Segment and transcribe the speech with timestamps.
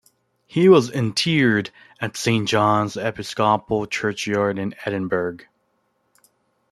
[0.47, 1.69] He was interred
[1.99, 5.41] at Saint John's Episcopal Churchyard in Edinburgh.